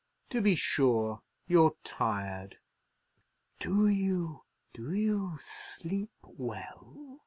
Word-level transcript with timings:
"To 0.31 0.41
be 0.41 0.55
sure. 0.55 1.21
You're 1.45 1.75
tired. 1.83 2.57
Do 3.59 3.87
you—do 3.87 4.91
you—sleep 4.95 6.09
well?" 6.23 7.19